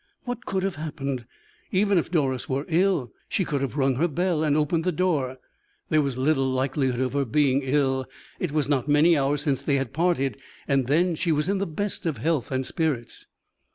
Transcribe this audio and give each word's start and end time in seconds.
What 0.23 0.47
could 0.47 0.63
have 0.63 0.77
happened? 0.77 1.27
Even 1.71 1.99
if 1.99 2.09
Doris 2.09 2.49
were 2.49 2.65
ill 2.67 3.11
she 3.29 3.45
could 3.45 3.61
have 3.61 3.77
rung 3.77 3.97
her 3.97 4.07
bell 4.07 4.41
and 4.43 4.57
opened 4.57 4.83
the 4.83 4.91
door. 4.91 5.37
There 5.89 6.01
was 6.01 6.17
little 6.17 6.49
likelihood 6.49 6.99
of 7.01 7.13
her 7.13 7.23
being 7.23 7.61
ill: 7.61 8.07
it 8.39 8.51
was 8.51 8.67
not 8.67 8.87
many 8.87 9.15
hours 9.15 9.41
since 9.43 9.61
they 9.61 9.75
had 9.75 9.93
parted, 9.93 10.39
and 10.67 10.87
then 10.87 11.13
she 11.13 11.31
was 11.31 11.47
in 11.47 11.59
the 11.59 11.67
best 11.67 12.07
of 12.07 12.17
health 12.17 12.49
and 12.49 12.65
spirits. 12.65 13.27